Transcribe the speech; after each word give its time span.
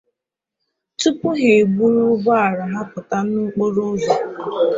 tupu 0.99 1.25
ha 1.37 1.45
eburu 1.59 2.01
ụgbọala 2.13 2.63
ha 2.73 2.79
pụta 2.91 3.17
n'okporoụzọ 3.23 4.13